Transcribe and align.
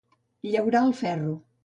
Llaurar 0.53 0.81
el 0.87 0.95
ferro. 1.03 1.35